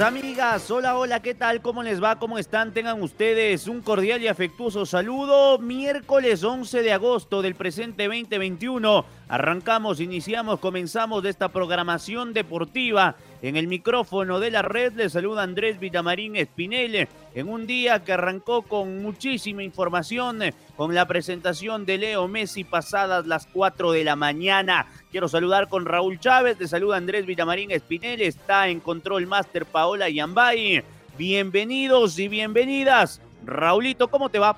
[0.00, 1.62] Amigas, hola, hola, ¿qué tal?
[1.62, 2.18] ¿Cómo les va?
[2.18, 2.72] ¿Cómo están?
[2.72, 5.58] Tengan ustedes un cordial y afectuoso saludo.
[5.58, 9.06] Miércoles 11 de agosto del presente 2021.
[9.28, 13.16] Arrancamos, iniciamos, comenzamos de esta programación deportiva.
[13.42, 18.14] En el micrófono de la red le saluda Andrés Villamarín Espinel en un día que
[18.14, 20.40] arrancó con muchísima información,
[20.74, 24.86] con la presentación de Leo Messi pasadas las 4 de la mañana.
[25.10, 30.08] Quiero saludar con Raúl Chávez, te saluda Andrés Villamarín Espinel, está en Control Master Paola
[30.08, 30.82] Yambay.
[31.18, 33.20] Bienvenidos y bienvenidas.
[33.44, 34.56] Raulito, ¿cómo te va?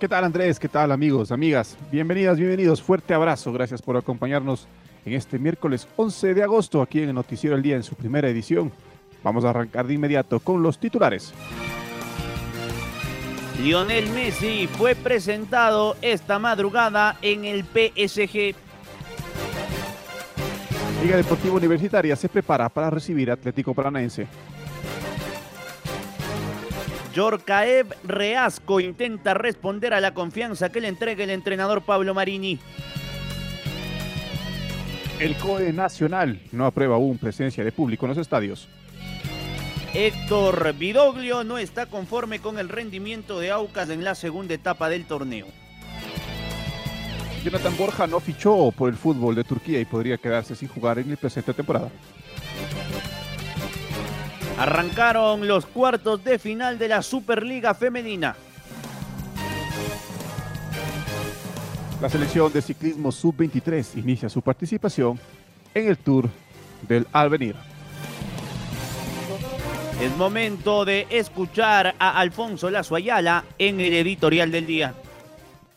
[0.00, 0.58] ¿Qué tal Andrés?
[0.58, 1.76] ¿Qué tal amigos, amigas?
[1.92, 2.82] Bienvenidas, bienvenidos.
[2.82, 3.52] Fuerte abrazo.
[3.52, 4.66] Gracias por acompañarnos
[5.04, 8.28] en este miércoles 11 de agosto aquí en el Noticiero El Día en su primera
[8.28, 8.72] edición.
[9.22, 11.32] Vamos a arrancar de inmediato con los titulares.
[13.60, 18.54] Lionel Messi fue presentado esta madrugada en el PSG.
[21.02, 24.26] Liga Deportiva Universitaria se prepara para recibir Atlético Paranaense.
[27.12, 32.58] Yorcaev Reasco intenta responder a la confianza que le entrega el entrenador Pablo Marini.
[35.22, 38.66] El COE Nacional no aprueba aún presencia de público en los estadios.
[39.94, 45.04] Héctor Vidoglio no está conforme con el rendimiento de Aucas en la segunda etapa del
[45.04, 45.46] torneo.
[47.44, 51.10] Jonathan Borja no fichó por el fútbol de Turquía y podría quedarse sin jugar en
[51.10, 51.88] la presente temporada.
[54.58, 58.34] Arrancaron los cuartos de final de la Superliga Femenina.
[62.02, 65.20] La selección de ciclismo sub-23 inicia su participación
[65.72, 66.28] en el Tour
[66.88, 67.54] del Alvenir.
[70.00, 74.96] Es momento de escuchar a Alfonso Lazo Ayala en el editorial del día.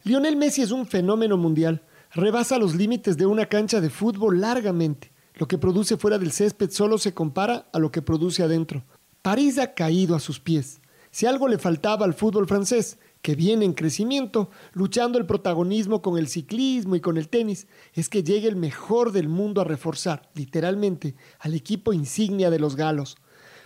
[0.03, 1.84] Lionel Messi es un fenómeno mundial.
[2.12, 5.12] Rebasa los límites de una cancha de fútbol largamente.
[5.36, 8.84] Lo que produce fuera del césped solo se compara a lo que produce adentro.
[9.22, 10.81] París ha caído a sus pies.
[11.12, 16.19] Si algo le faltaba al fútbol francés, que viene en crecimiento, luchando el protagonismo con
[16.19, 17.66] el ciclismo y con el tenis,
[17.96, 22.75] es que llegue el mejor del mundo a reforzar, literalmente, al equipo insignia de los
[22.75, 23.18] galos.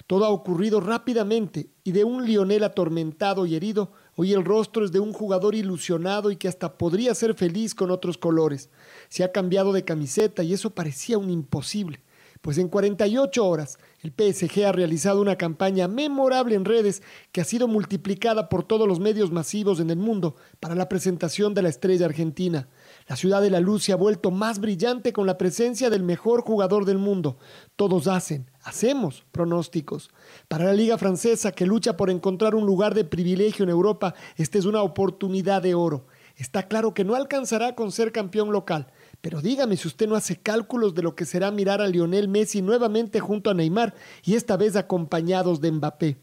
[0.07, 4.93] Todo ha ocurrido rápidamente y de un Lionel atormentado y herido, hoy el rostro es
[4.93, 8.69] de un jugador ilusionado y que hasta podría ser feliz con otros colores.
[9.09, 11.99] Se ha cambiado de camiseta y eso parecía un imposible.
[12.41, 17.43] Pues en 48 horas el PSG ha realizado una campaña memorable en redes que ha
[17.43, 21.69] sido multiplicada por todos los medios masivos en el mundo para la presentación de la
[21.69, 22.69] estrella argentina.
[23.07, 26.41] La ciudad de la luz se ha vuelto más brillante con la presencia del mejor
[26.43, 27.39] jugador del mundo.
[27.75, 30.09] Todos hacen, hacemos pronósticos.
[30.47, 34.57] Para la liga francesa que lucha por encontrar un lugar de privilegio en Europa, esta
[34.57, 36.07] es una oportunidad de oro.
[36.37, 38.87] Está claro que no alcanzará con ser campeón local,
[39.21, 42.61] pero dígame si usted no hace cálculos de lo que será mirar a Lionel Messi
[42.61, 43.93] nuevamente junto a Neymar
[44.23, 46.17] y esta vez acompañados de Mbappé.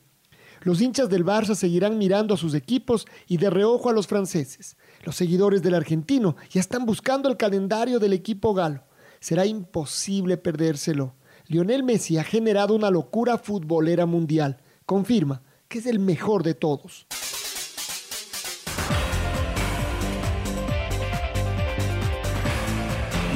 [0.62, 4.76] Los hinchas del Barça seguirán mirando a sus equipos y de reojo a los franceses.
[5.04, 8.82] Los seguidores del argentino ya están buscando el calendario del equipo galo.
[9.20, 11.14] Será imposible perdérselo.
[11.46, 14.56] Lionel Messi ha generado una locura futbolera mundial.
[14.86, 17.06] Confirma que es el mejor de todos.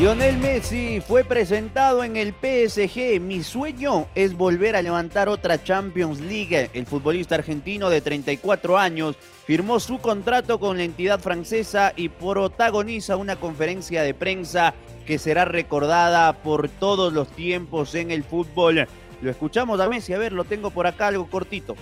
[0.00, 3.20] Lionel Messi fue presentado en el PSG.
[3.20, 6.70] Mi sueño es volver a levantar otra Champions League.
[6.73, 13.17] El futbolista argentino de 34 años firmó su contrato con la entidad francesa y protagoniza
[13.17, 14.73] una conferencia de prensa
[15.05, 18.88] que será recordada por todos los tiempos en el fútbol.
[19.20, 21.76] Lo escuchamos a Messi, a ver, lo tengo por acá, algo cortito.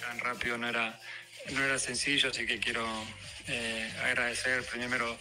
[0.00, 0.98] Tan rápido no era,
[1.52, 2.84] no era sencillo, así que quiero
[3.46, 5.16] eh, agradecer primero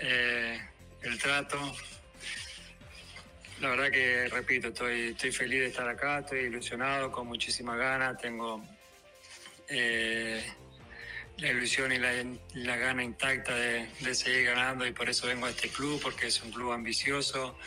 [0.00, 0.58] eh,
[1.02, 1.58] el trato.
[3.60, 8.18] La verdad que, repito, estoy, estoy feliz de estar acá, estoy ilusionado, con muchísimas ganas,
[8.18, 8.64] tengo
[9.68, 10.42] eh,
[11.36, 15.68] la ilusión y la, gana intacta de, seguir ganando y por eso vengo a este
[15.68, 17.58] club, porque es un club ambicioso,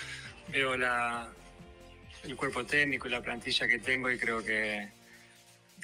[0.47, 1.29] veo la,
[2.23, 4.89] el cuerpo técnico y la plantilla que tengo y creo que,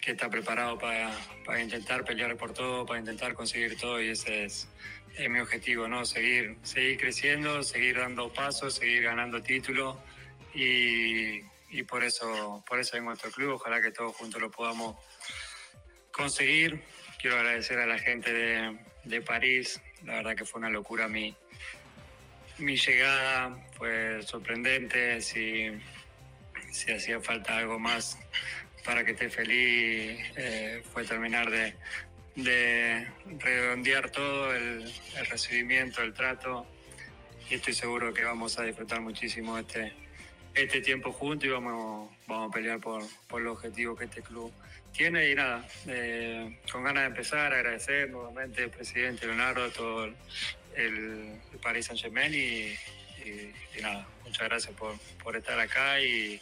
[0.01, 1.11] que está preparado para,
[1.45, 4.67] para intentar pelear por todo, para intentar conseguir todo y ese es,
[5.17, 6.05] es mi objetivo, ¿no?
[6.05, 9.97] Seguir, seguir creciendo, seguir dando pasos, seguir ganando títulos
[10.53, 13.53] y, y por eso por eso vengo a nuestro club.
[13.53, 14.95] Ojalá que todos juntos lo podamos
[16.11, 16.81] conseguir.
[17.19, 19.81] Quiero agradecer a la gente de, de París.
[20.05, 21.35] La verdad que fue una locura mi,
[22.57, 23.57] mi llegada.
[23.77, 25.21] Fue sorprendente.
[25.21, 25.69] Si,
[26.71, 28.17] si hacía falta algo más
[28.85, 31.75] para que esté feliz, eh, fue terminar de,
[32.35, 33.07] de
[33.39, 36.65] redondear todo, el, el recibimiento, el trato.
[37.49, 39.93] Y estoy seguro que vamos a disfrutar muchísimo este,
[40.53, 44.53] este tiempo juntos y vamos, vamos a pelear por, por los objetivos que este club
[44.95, 45.31] tiene.
[45.31, 50.15] Y nada, eh, con ganas de empezar, agradecer nuevamente al presidente Leonardo, todo el,
[50.75, 52.73] el Paris Saint Germain y,
[53.27, 56.39] y, y nada, muchas gracias por, por estar acá y,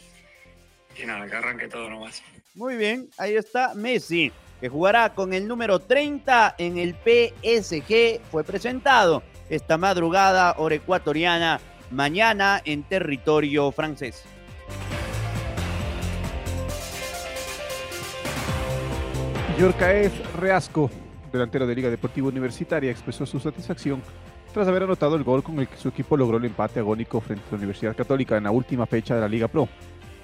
[0.96, 2.22] y nada, que arranque todo nomás.
[2.54, 8.20] Muy bien, ahí está Messi, que jugará con el número 30 en el PSG.
[8.30, 11.60] Fue presentado esta madrugada hora ecuatoriana,
[11.90, 14.24] mañana en territorio francés.
[19.58, 20.88] Yorcaez Reasco,
[21.32, 24.00] delantero de Liga Deportiva Universitaria, expresó su satisfacción
[24.52, 27.44] tras haber anotado el gol con el que su equipo logró el empate agónico frente
[27.48, 29.68] a la Universidad Católica en la última fecha de la Liga Pro.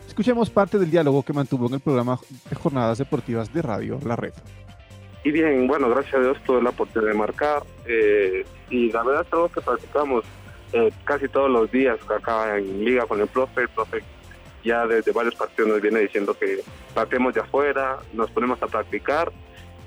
[0.06, 2.18] Escuchemos parte del diálogo que mantuvo en el programa
[2.48, 4.32] de Jornadas Deportivas de Radio La Red.
[5.24, 9.24] Y bien, bueno, gracias a Dios tuve la oportunidad de marcar eh, y la verdad
[9.26, 10.24] es algo que practicamos
[10.72, 13.62] eh, casi todos los días acá en liga con el profe.
[13.62, 14.02] El profe
[14.62, 16.60] ya desde varios partidos nos viene diciendo que
[16.92, 19.32] partemos de afuera, nos ponemos a practicar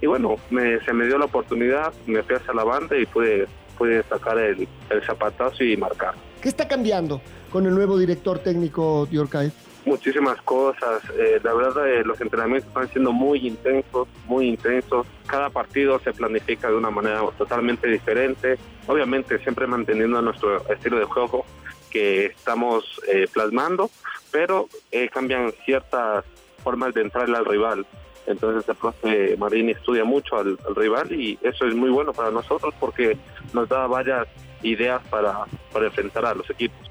[0.01, 3.47] y bueno, me, se me dio la oportunidad, me fui hacia la banda y pude,
[3.77, 6.13] pude sacar el, el zapatazo y marcar.
[6.41, 7.21] ¿Qué está cambiando
[7.51, 9.53] con el nuevo director técnico Diorcaez?
[9.87, 11.01] Muchísimas cosas.
[11.17, 15.07] Eh, la verdad, eh, los entrenamientos están siendo muy intensos, muy intensos.
[15.25, 18.57] Cada partido se planifica de una manera totalmente diferente.
[18.85, 21.45] Obviamente, siempre manteniendo nuestro estilo de juego
[21.89, 23.89] que estamos eh, plasmando,
[24.31, 24.67] pero
[25.13, 26.25] cambian ciertas
[26.63, 27.85] formas de entrarle al rival.
[28.27, 32.29] Entonces el profe Marini estudia mucho al, al, rival y eso es muy bueno para
[32.29, 33.17] nosotros porque
[33.53, 34.27] nos da varias
[34.63, 36.87] ideas para, para enfrentar a los equipos.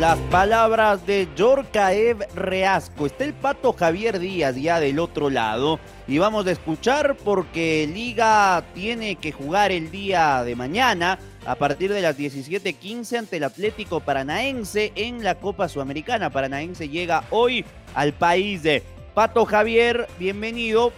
[0.00, 3.04] Las palabras de Yorkaev Reasco.
[3.04, 5.78] Está el pato Javier Díaz ya del otro lado.
[6.08, 11.92] Y vamos a escuchar porque Liga tiene que jugar el día de mañana a partir
[11.92, 16.30] de las 17:15 ante el Atlético Paranaense en la Copa Sudamericana.
[16.30, 18.82] Paranaense llega hoy al país de
[19.12, 20.08] Pato Javier.
[20.18, 20.92] Bienvenido.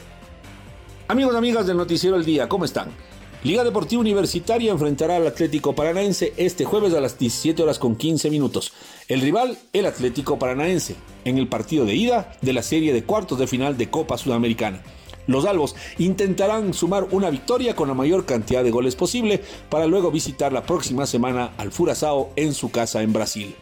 [1.08, 2.86] Amigos amigas del Noticiero El Día, ¿cómo están?
[3.44, 8.30] Liga Deportiva Universitaria enfrentará al Atlético Paranaense este jueves a las 17 horas con 15
[8.30, 8.72] minutos.
[9.08, 10.94] El rival, el Atlético Paranaense,
[11.24, 14.82] en el partido de ida de la serie de cuartos de final de Copa Sudamericana.
[15.26, 20.10] Los albos intentarán sumar una victoria con la mayor cantidad de goles posible para luego
[20.10, 23.54] visitar la próxima semana al Furazao en su casa en Brasil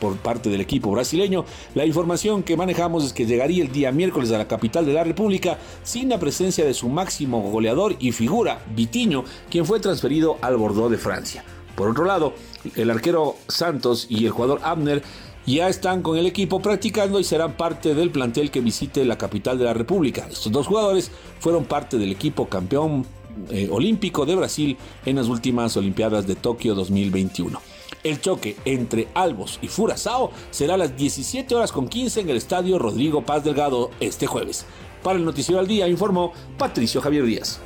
[0.00, 1.44] por parte del equipo brasileño,
[1.74, 5.04] la información que manejamos es que llegaría el día miércoles a la capital de la
[5.04, 10.56] República sin la presencia de su máximo goleador y figura, Vitiño, quien fue transferido al
[10.56, 11.44] Bordeaux de Francia.
[11.76, 12.32] Por otro lado,
[12.74, 15.02] el arquero Santos y el jugador Abner
[15.46, 19.58] ya están con el equipo practicando y serán parte del plantel que visite la capital
[19.58, 20.26] de la República.
[20.28, 23.06] Estos dos jugadores fueron parte del equipo campeón
[23.50, 27.60] eh, olímpico de Brasil en las últimas Olimpiadas de Tokio 2021.
[28.02, 32.36] El choque entre Albos y Furazao será a las 17 horas con 15 en el
[32.36, 34.64] estadio Rodrigo Paz Delgado este jueves.
[35.02, 37.60] Para el Noticiero al Día informó Patricio Javier Díaz.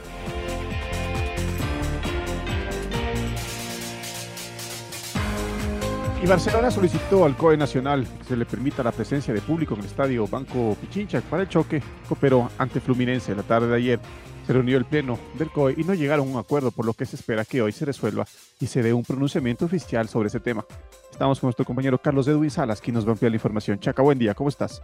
[6.22, 9.80] Y Barcelona solicitó al COE Nacional que se le permita la presencia de público en
[9.80, 14.00] el estadio Banco Pichincha para el choque cooperó ante Fluminense la tarde de ayer.
[14.46, 17.06] Se reunió el pleno del COE y no llegaron a un acuerdo, por lo que
[17.06, 18.26] se espera que hoy se resuelva
[18.60, 20.66] y se dé un pronunciamiento oficial sobre ese tema.
[21.10, 23.80] Estamos con nuestro compañero Carlos Edwin Salas, quien nos va a ampliar la información.
[23.80, 24.82] Chaca, buen día, ¿cómo estás?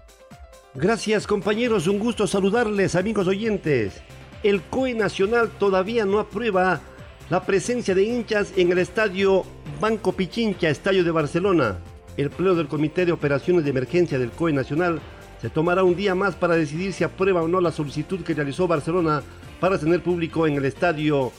[0.74, 4.00] Gracias compañeros, un gusto saludarles amigos oyentes.
[4.42, 6.80] El COE Nacional todavía no aprueba
[7.28, 9.44] la presencia de hinchas en el estadio
[9.80, 11.76] Banco Pichincha, estadio de Barcelona.
[12.16, 15.00] El pleno del Comité de Operaciones de Emergencia del COE Nacional
[15.42, 18.66] se tomará un día más para decidir si aprueba o no la solicitud que realizó
[18.66, 19.22] Barcelona
[19.60, 21.30] para tener público en el estadio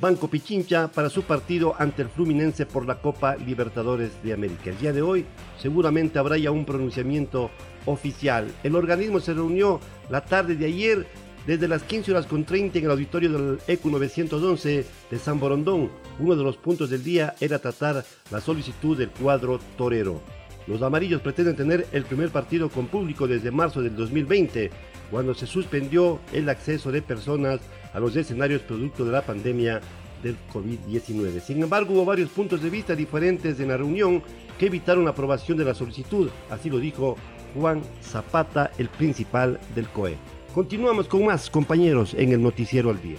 [0.00, 4.70] Banco Pichincha para su partido ante el Fluminense por la Copa Libertadores de América.
[4.70, 5.26] El día de hoy
[5.60, 7.50] seguramente habrá ya un pronunciamiento
[7.84, 8.50] oficial.
[8.62, 11.06] El organismo se reunió la tarde de ayer
[11.46, 15.90] desde las 15 horas con 30 en el auditorio del ECU 911 de San Borondón.
[16.18, 20.20] Uno de los puntos del día era tratar la solicitud del cuadro torero.
[20.66, 24.70] Los amarillos pretenden tener el primer partido con público desde marzo del 2020,
[25.10, 27.60] cuando se suspendió el acceso de personas
[27.92, 29.80] a los escenarios producto de la pandemia
[30.22, 31.40] del COVID-19.
[31.40, 34.22] Sin embargo, hubo varios puntos de vista diferentes en la reunión
[34.58, 37.16] que evitaron la aprobación de la solicitud, así lo dijo
[37.54, 40.16] Juan Zapata, el principal del COE.
[40.54, 43.16] Continuamos con más compañeros en el Noticiero al Día.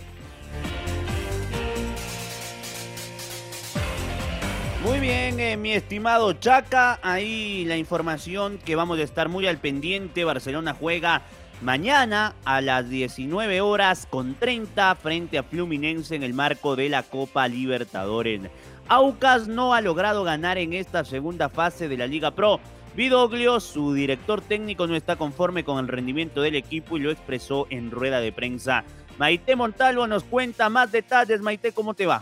[4.85, 9.57] Muy bien, eh, mi estimado Chaca, ahí la información que vamos a estar muy al
[9.57, 10.25] pendiente.
[10.25, 11.23] Barcelona juega
[11.61, 17.01] mañana a las 19 horas con 30 frente a Fluminense en el marco de la
[17.01, 18.41] Copa Libertadores.
[18.89, 22.59] Aucas no ha logrado ganar en esta segunda fase de la Liga Pro.
[22.95, 27.65] Vidoglio, su director técnico, no está conforme con el rendimiento del equipo y lo expresó
[27.71, 28.83] en rueda de prensa.
[29.17, 31.41] Maite Montalvo nos cuenta más detalles.
[31.41, 32.21] Maite, ¿cómo te va?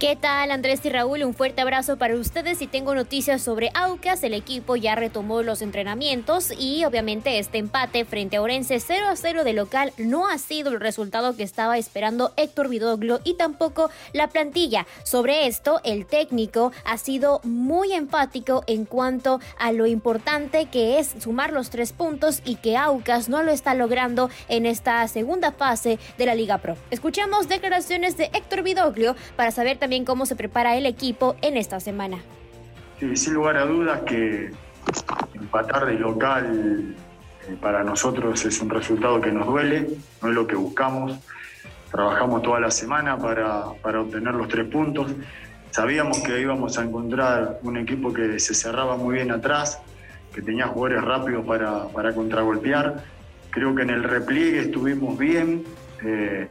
[0.00, 1.24] ¿Qué tal Andrés y Raúl?
[1.24, 4.22] Un fuerte abrazo para ustedes y tengo noticias sobre Aucas.
[4.22, 9.16] El equipo ya retomó los entrenamientos y obviamente este empate frente a Orense 0 a
[9.16, 13.90] 0 de local no ha sido el resultado que estaba esperando Héctor Vidoglio y tampoco
[14.14, 14.86] la plantilla.
[15.04, 21.14] Sobre esto, el técnico ha sido muy empático en cuanto a lo importante que es
[21.18, 25.98] sumar los tres puntos y que Aucas no lo está logrando en esta segunda fase
[26.16, 26.78] de la Liga Pro.
[26.90, 31.80] Escuchamos declaraciones de Héctor Vidoglio para saber también cómo se prepara el equipo en esta
[31.80, 32.18] semana.
[32.98, 34.50] Sí, sin lugar a dudas que
[35.34, 36.94] empatar de local
[37.48, 39.88] eh, para nosotros es un resultado que nos duele,
[40.22, 41.18] no es lo que buscamos.
[41.90, 45.12] Trabajamos toda la semana para, para obtener los tres puntos.
[45.70, 49.80] Sabíamos que íbamos a encontrar un equipo que se cerraba muy bien atrás,
[50.32, 53.02] que tenía jugadores rápidos para, para contragolpear.
[53.50, 55.64] Creo que en el repliegue estuvimos bien.
[56.04, 56.48] Eh,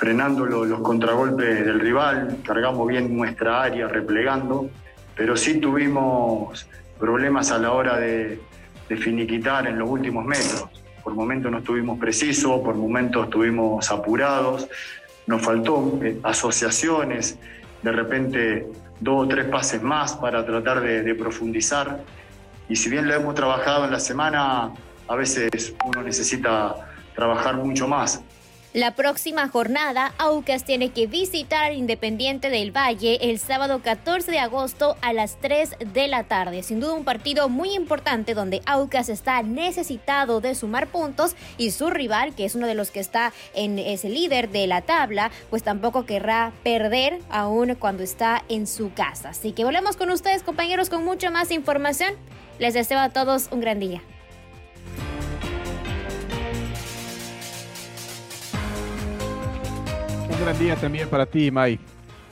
[0.00, 4.70] frenando los contragolpes del rival, cargamos bien nuestra área, replegando,
[5.14, 6.66] pero sí tuvimos
[6.98, 8.40] problemas a la hora de,
[8.88, 10.70] finiquitar en los últimos metros.
[11.04, 14.68] Por momentos no estuvimos precisos, por momentos estuvimos apurados,
[15.26, 17.38] nos faltó eh, asociaciones,
[17.82, 18.66] de repente
[19.00, 22.02] dos o tres pases más para tratar de, de profundizar.
[22.70, 24.72] Y si bien lo hemos trabajado en la semana,
[25.06, 28.24] a veces uno necesita trabajar mucho más.
[28.72, 34.96] La próxima jornada, Aucas tiene que visitar Independiente del Valle el sábado 14 de agosto
[35.02, 36.62] a las 3 de la tarde.
[36.62, 41.90] Sin duda un partido muy importante donde Aucas está necesitado de sumar puntos y su
[41.90, 45.64] rival, que es uno de los que está en ese líder de la tabla, pues
[45.64, 49.30] tampoco querrá perder aún cuando está en su casa.
[49.30, 52.14] Así que volvemos con ustedes compañeros con mucha más información.
[52.60, 54.00] Les deseo a todos un gran día.
[60.40, 61.78] Gran día también para ti, Mai.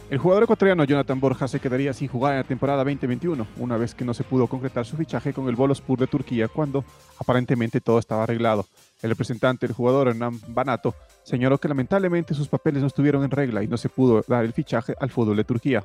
[0.09, 3.95] El jugador ecuatoriano Jonathan Borja se quedaría sin jugar en la temporada 2021, una vez
[3.95, 6.83] que no se pudo concretar su fichaje con el Bolospur de Turquía cuando
[7.19, 8.65] aparentemente todo estaba arreglado.
[9.03, 13.63] El representante del jugador Hernán Banato señaló que lamentablemente sus papeles no estuvieron en regla
[13.63, 15.85] y no se pudo dar el fichaje al fútbol de Turquía.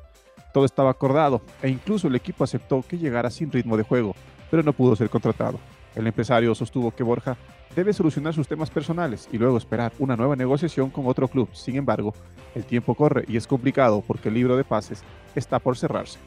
[0.54, 4.16] Todo estaba acordado e incluso el equipo aceptó que llegara sin ritmo de juego,
[4.50, 5.58] pero no pudo ser contratado.
[5.94, 7.36] El empresario sostuvo que Borja
[7.74, 11.48] debe solucionar sus temas personales y luego esperar una nueva negociación con otro club.
[11.52, 12.14] Sin embargo,
[12.54, 15.02] el tiempo corre y es complicado porque el libro de pases
[15.34, 16.18] está por cerrarse.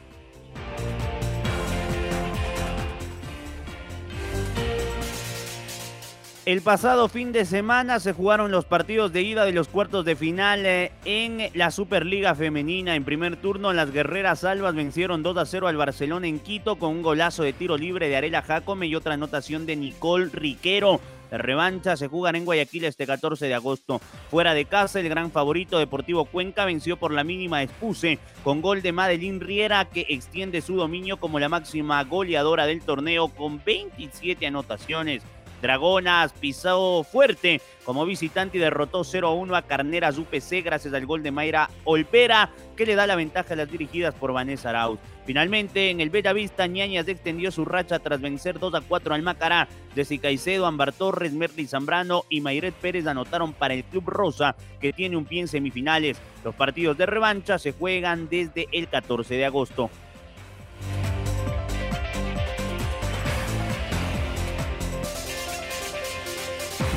[6.48, 10.16] El pasado fin de semana se jugaron los partidos de ida de los cuartos de
[10.16, 12.94] final eh, en la Superliga Femenina.
[12.94, 16.92] En primer turno, las guerreras albas vencieron 2 a 0 al Barcelona en Quito con
[16.92, 21.02] un golazo de tiro libre de Arela Jacome y otra anotación de Nicole Riquero.
[21.30, 24.00] La revancha se jugará en Guayaquil este 14 de agosto.
[24.30, 28.80] Fuera de casa, el gran favorito Deportivo Cuenca venció por la mínima expuse con gol
[28.80, 34.46] de Madeline Riera que extiende su dominio como la máxima goleadora del torneo con 27
[34.46, 35.22] anotaciones.
[35.60, 41.30] Dragonas pisó fuerte como visitante y derrotó 0-1 a Carneras UPC gracias al gol de
[41.30, 45.00] Mayra Olpera que le da la ventaja a las dirigidas por Vanessa Arauz.
[45.26, 49.68] Finalmente, en el Bellavista, Ñañas extendió su racha tras vencer 2 4 al Macará.
[49.94, 54.92] Jessica Caicedo, Ambar Torres, Merly Zambrano y Mayret Pérez anotaron para el Club Rosa, que
[54.92, 56.18] tiene un pie en semifinales.
[56.44, 59.90] Los partidos de revancha se juegan desde el 14 de agosto.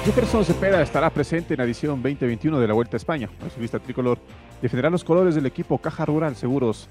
[0.03, 3.29] Jefferson Cepeda estará presente en la edición 2021 de la Vuelta a España.
[3.43, 4.17] El solista tricolor
[4.59, 6.89] defenderá los colores del equipo Caja Rural Seguros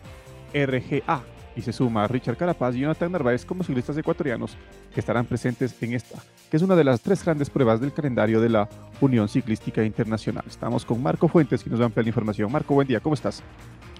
[0.54, 1.22] RGA
[1.56, 4.56] y se suma a Richard Carapaz y Jonathan Narváez como ciclistas ecuatorianos
[4.94, 8.40] que estarán presentes en esta que es una de las tres grandes pruebas del calendario
[8.40, 8.68] de la
[9.00, 10.44] Unión Ciclística Internacional.
[10.46, 12.50] Estamos con Marco Fuentes, que nos va a ampliar la información.
[12.50, 13.42] Marco, buen día, ¿cómo estás?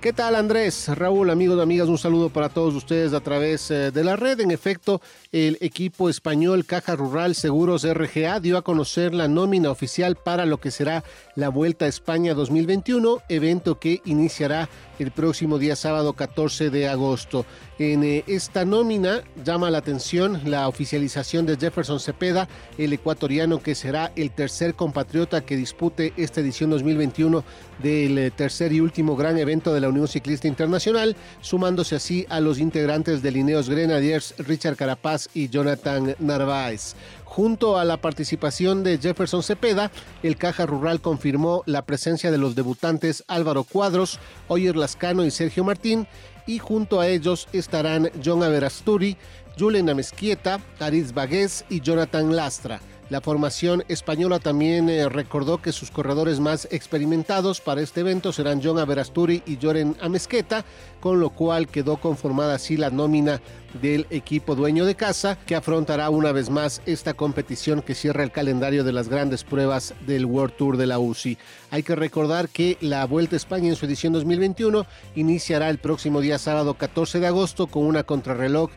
[0.01, 0.89] ¿Qué tal Andrés?
[0.89, 4.41] Raúl, amigos amigas, un saludo para todos ustedes a través eh, de la red.
[4.41, 10.17] En efecto, el equipo español Caja Rural Seguros RGA dio a conocer la nómina oficial
[10.17, 11.05] para lo que será
[11.35, 17.47] la Vuelta a España 2021, evento que iniciará el próximo día sábado 14 de agosto.
[17.79, 23.75] En eh, esta nómina llama la atención la oficialización de Jefferson Cepeda, el ecuatoriano que
[23.75, 27.43] será el tercer compatriota que dispute esta edición 2021
[27.83, 32.41] del eh, tercer y último gran evento de la Unión Ciclista Internacional, sumándose así a
[32.41, 36.95] los integrantes de Lineos Grenadiers Richard Carapaz y Jonathan Narváez.
[37.31, 39.93] Junto a la participación de Jefferson Cepeda,
[40.25, 44.19] el Caja Rural confirmó la presencia de los debutantes Álvaro Cuadros,
[44.49, 46.09] Oyer Lascano y Sergio Martín,
[46.49, 49.17] y junto a ellos estarán John Averasturi,
[49.57, 52.81] Julen Amezquieta, Aris Bagués y Jonathan Lastra.
[53.11, 58.61] La formación española también eh, recordó que sus corredores más experimentados para este evento serán
[58.63, 60.65] John Averasturi y Joren Amezqueta,
[61.01, 63.41] con lo cual quedó conformada así la nómina
[63.83, 68.31] del equipo dueño de casa, que afrontará una vez más esta competición que cierra el
[68.31, 71.37] calendario de las grandes pruebas del World Tour de la UCI.
[71.73, 74.87] Hay que recordar que la Vuelta a España en su edición 2021
[75.17, 78.71] iniciará el próximo día sábado 14 de agosto con una contrarreloj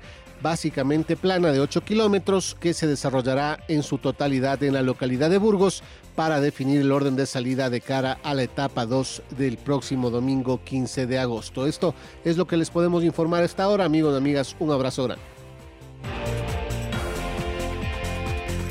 [0.44, 5.40] básicamente plana de 8 kilómetros que se desarrollará en su totalidad en la localidad de
[5.40, 5.82] Burgos
[6.16, 10.62] para definir el orden de salida de cara a la etapa 2 del próximo domingo
[10.64, 11.66] 15 de agosto.
[11.66, 14.56] Esto es lo que les podemos informar a esta hora, amigos y amigas.
[14.60, 15.33] Un abrazo grande.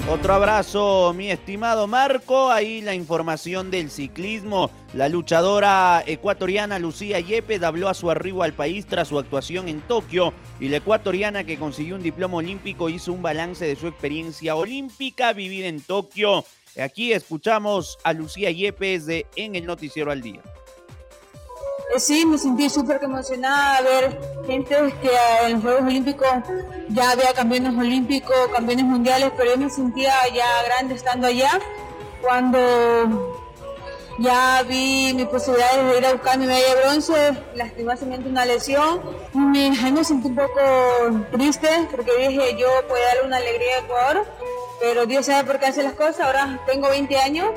[0.09, 2.51] Otro abrazo, mi estimado Marco.
[2.51, 4.71] Ahí la información del ciclismo.
[4.95, 9.81] La luchadora ecuatoriana Lucía Yepes habló a su arribo al país tras su actuación en
[9.81, 14.57] Tokio y la ecuatoriana que consiguió un diploma olímpico hizo un balance de su experiencia
[14.57, 16.45] olímpica vivida en Tokio.
[16.83, 20.43] Aquí escuchamos a Lucía Yepes de En el Noticiero al Día.
[21.99, 25.11] Sí, me sentí súper emocionada ver gente que
[25.45, 26.29] en los Juegos Olímpicos
[26.89, 31.61] ya había campeones olímpicos, campeones mundiales, pero yo me sentía ya grande estando allá
[32.23, 32.59] cuando
[34.19, 39.01] ya vi mis posibilidades de ir a buscar mi medalla de bronce, lastimosamente una lesión.
[39.35, 40.61] Me, me sentí un poco
[41.31, 44.27] triste porque dije yo puedo darle una alegría a Ecuador,
[44.83, 46.21] pero Dios sabe por qué hace las cosas.
[46.21, 47.49] Ahora tengo 20 años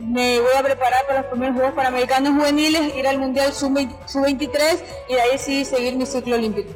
[0.00, 5.14] me voy a preparar para los primeros Juegos Panamericanos Juveniles, ir al Mundial Sub-23 y
[5.14, 6.70] de ahí sí seguir mi ciclo olímpico.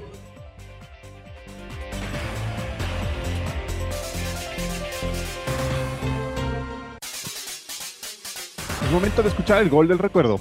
[8.85, 10.39] Es momento de escuchar el gol del recuerdo.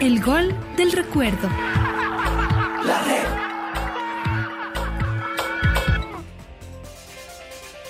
[0.00, 1.48] El gol del recuerdo.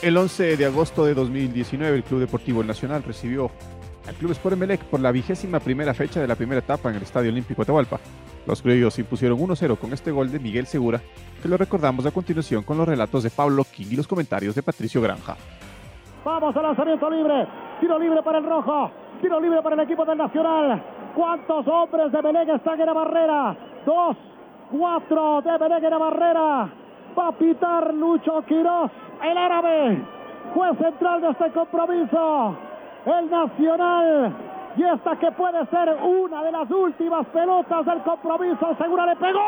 [0.04, 3.50] El 11 de agosto de 2019, el Club Deportivo Nacional recibió
[4.06, 7.02] al Club Sport Emelec por la vigésima primera fecha de la primera etapa en el
[7.04, 7.98] Estadio Olímpico Atahualpa.
[8.46, 11.00] Los criollos impusieron 1-0 con este gol de Miguel Segura,
[11.40, 14.62] que lo recordamos a continuación con los relatos de Pablo King y los comentarios de
[14.62, 15.38] Patricio Granja.
[16.22, 17.48] Vamos al lanzamiento libre,
[17.80, 18.90] tiro libre para el rojo,
[19.22, 20.84] tiro libre para el equipo del Nacional.
[21.14, 23.56] ¿Cuántos hombres de Emelec están en la barrera?
[23.86, 24.18] Dos,
[24.70, 26.83] cuatro de Emelec en la barrera.
[27.16, 28.90] Va a pitar Lucho Quiroz
[29.22, 30.03] el árabe,
[30.53, 32.57] juez central de este compromiso,
[33.07, 34.35] el Nacional.
[34.77, 39.40] Y esta que puede ser una de las últimas pelotas del compromiso, segura le pegó.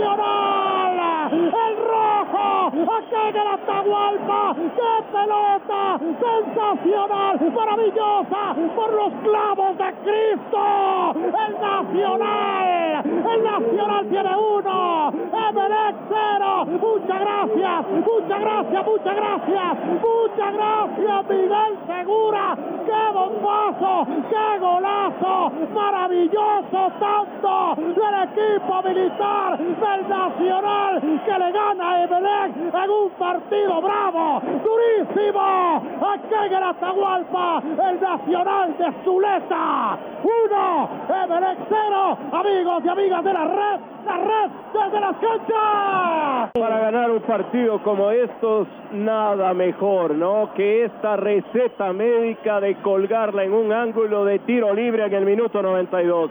[0.00, 1.32] Nacional.
[1.32, 4.54] El rojo, acá en el Atahualpa.
[4.54, 5.83] ¡Qué pelota!
[6.12, 11.14] sensacional, maravillosa, por los clavos de Cristo.
[11.14, 16.66] El Nacional, el Nacional tiene uno, Emelec cero.
[16.66, 22.56] Muchas gracias, muchas gracias, muchas gracias, muchas gracias, Miguel Segura.
[22.84, 24.06] ¡Qué bombazo!
[24.28, 25.52] ¡Qué golazo!
[25.74, 33.80] ¡Maravilloso tanto del equipo militar del Nacional que le gana a Emelec en un partido
[33.80, 35.82] bravo, durísimo!
[36.00, 39.98] Aquí en el Atahualpa, el Nacional de Zuleta.
[40.22, 40.88] ¡Uno!
[41.08, 42.18] Emelec 0.
[42.32, 46.50] Amigos y amigas de la red, la red desde las canchas.
[46.54, 50.52] Para ganar un partido como estos, nada mejor, ¿no?
[50.54, 55.62] Que esta receta médica de colgarla en un ángulo de tiro libre en el minuto
[55.62, 56.30] 92.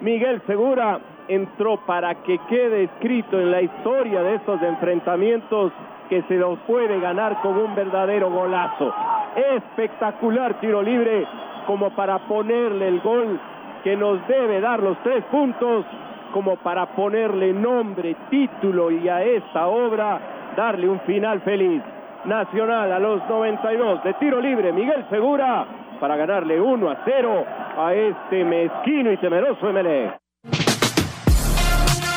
[0.00, 5.72] Miguel Segura entró para que quede escrito en la historia de estos enfrentamientos
[6.10, 8.92] que se los puede ganar con un verdadero golazo.
[9.54, 11.24] Espectacular tiro libre
[11.66, 13.38] como para ponerle el gol
[13.84, 15.86] que nos debe dar los tres puntos,
[16.32, 20.20] como para ponerle nombre, título y a esta obra
[20.56, 21.80] darle un final feliz.
[22.24, 25.64] Nacional a los 92 de tiro libre, Miguel Segura,
[26.00, 27.44] para ganarle 1 a 0
[27.78, 30.12] a este mezquino y temeroso MLE.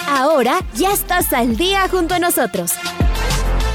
[0.09, 2.77] Ahora ya estás al día junto a nosotros.